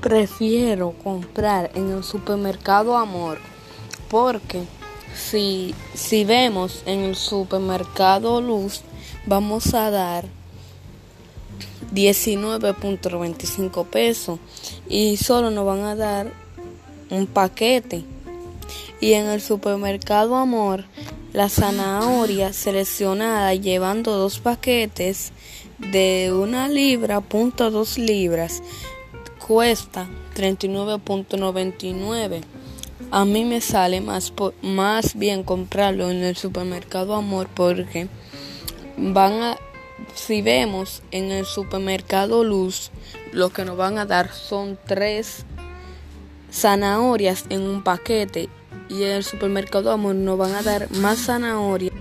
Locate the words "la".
21.32-21.48